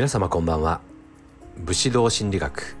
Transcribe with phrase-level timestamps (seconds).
[0.00, 0.80] 皆様こんばんは。
[1.58, 2.74] 武士道心理学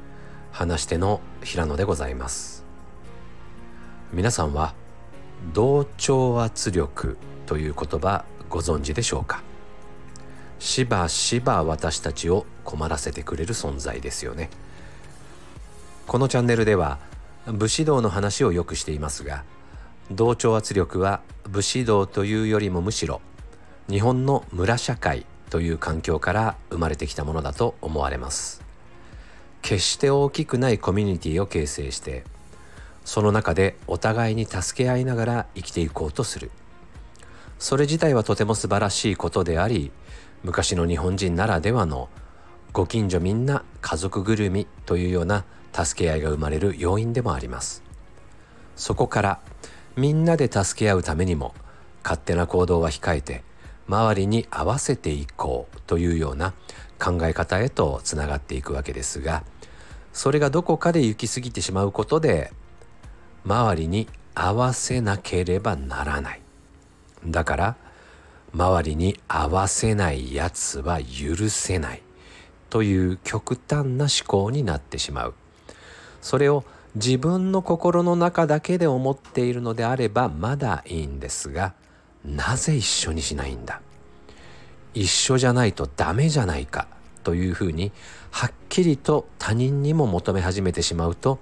[0.52, 2.64] 話し手の平野でございます。
[4.10, 4.72] 皆さんは
[5.52, 9.42] 同調圧力という言葉ご存知でしょうか？
[10.60, 14.48] しばしば私たちを困らせてくれる存在ですよね。
[16.06, 16.98] このチャンネルでは
[17.46, 19.44] 武士道の話をよくしていますが
[20.10, 23.20] 同調圧力は武士道というよりもむしろ
[23.90, 28.62] 日本の村社会という環境から生まれてきたものだと思われます。
[29.62, 32.24] 決して大きくないコミュニティを形成して
[33.04, 36.50] その中でお互いに助け合いながら生きていこうとする。
[37.58, 39.92] それ自体はとても素晴らしいことであり
[40.44, 42.08] 昔の日本人ならではの
[42.72, 47.82] ご近所みんな家族ぐるみというような助け合いが生まれる要因でもあります。
[48.76, 49.40] そこから
[49.96, 51.54] みんなで助け合うためにも
[52.02, 53.42] 勝手な行動は控えて
[53.90, 56.54] 周りに合わせていこうというような
[57.00, 59.42] 考え方へとつながっていくわけですが
[60.12, 62.52] それがどこかで行き過ぎてしまうことで
[63.44, 66.40] 周りに合わせなければならない。
[67.26, 67.76] だから
[68.54, 72.02] 周りに合わせないやつは許せない。
[72.68, 75.34] という極端な思考になってしまう。
[76.20, 81.74] それを自分の心の中だけで思っているのであればまだいいんですが
[82.24, 83.80] なぜ一緒にしないんだ？
[84.94, 86.86] 一緒じゃないとダメじゃないか？
[87.22, 87.92] というふうに
[88.30, 91.38] はっきりと他人にも求め始めてしまうと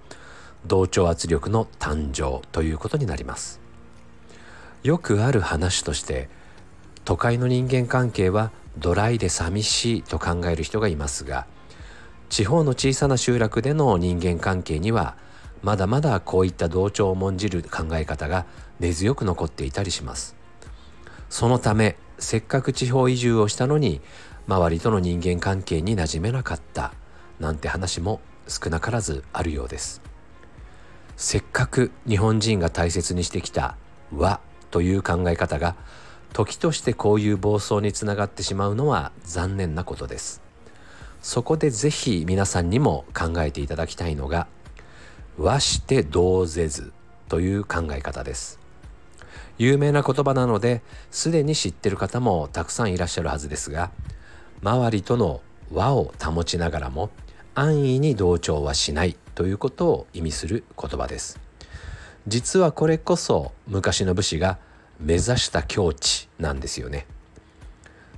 [0.67, 3.61] 同調圧力の誕生ということになります。
[4.83, 6.29] よくある話として
[7.05, 11.47] 都会の人間関係はドライで寂しいと考える人がいますが
[12.29, 15.17] 地方の小さな集落での人間関係には
[15.63, 18.47] まだまだこういった同調を重んじる考え方が
[18.79, 20.37] 根強く残っていたりします。
[21.29, 24.01] そのためせっかく地方移住をしたのに
[24.47, 26.93] 周りとの人間関係に馴染めなかった
[27.39, 30.01] なんて話も少なからずあるようです。
[31.17, 33.77] せっかく日本人が大切にしてきた
[34.15, 35.77] 和という考え方が
[36.33, 40.43] 時としてこういう暴走につながってしまうのは残念なことです。
[41.21, 44.47] そこでぜひ皆さんにも考えていただきたいのが
[45.37, 46.93] 和して同ぜず
[47.29, 48.59] という考え方です。
[49.59, 53.91] 有名な言葉なのですでに知ってる方もたくさんいらっしゃるはずですが
[54.63, 55.41] 周りとの
[55.73, 57.11] 和を保ちながらも
[57.55, 61.41] 安易に同調はしないということを意味する言葉です。
[62.29, 64.59] 実はこれこそ昔の武士が
[65.01, 67.07] 目指した境地なんですよね。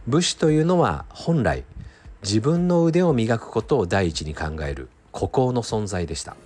[0.06, 1.64] 武士というのは本来
[2.22, 6.36] 自分の腕を磨くことを第一に考える孤高の存在でした。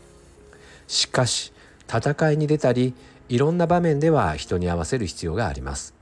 [0.86, 1.52] しかし
[1.88, 2.94] 戦いに出たり
[3.28, 5.94] いろんな場面では人に合わせる必要があります。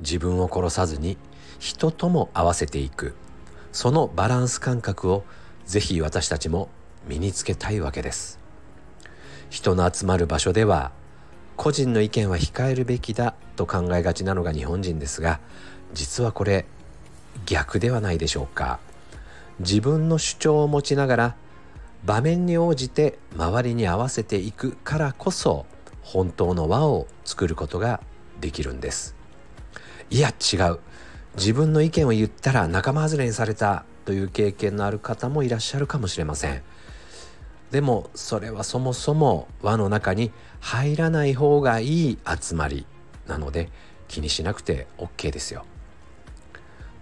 [0.00, 1.16] 自分を殺さずに
[1.58, 3.14] 人とも合わせていく。
[3.72, 5.24] そのバランス感覚を
[5.66, 6.68] ぜひ私たちも
[7.08, 8.38] 身につけたいわけです。
[9.50, 10.90] 人の集まる場所では
[11.56, 15.38] 個人の意見は控えるべきだと考えがちなのが日本人ですが
[15.92, 16.66] 実はこれ
[17.46, 18.80] 逆ではないでしょうか。
[19.60, 21.36] 自分の主張を持ちながら
[22.04, 25.66] 場面に応じて周りに合わせていくからこそ
[26.04, 28.00] 本当の輪を作ることが
[28.40, 29.16] できるんです。
[30.10, 30.78] いや違う。
[31.36, 36.62] 自分の意見を言ったら仲間外れにされたという経験のある方もいらっしゃるかもしれません。
[37.70, 42.86] でもそれはそもそも輪の中に入らない方がいい集まり
[43.26, 43.70] なので
[44.06, 45.64] 気にしなくて OK ですよ。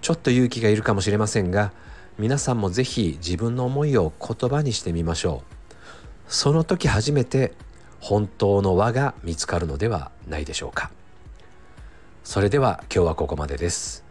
[0.01, 1.73] ちょっと勇気がいるかもしれませんが
[2.19, 6.33] 皆さんもぜひ自分の思いを言葉にしてみましょう。
[6.33, 7.53] その時初めて
[8.03, 10.91] 本当の輪が見つかるのではないでしょうか。
[12.25, 14.05] それでは今日はここまでです。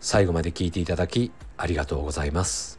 [0.00, 2.78] 最後まで聞いていただきありがとうございます。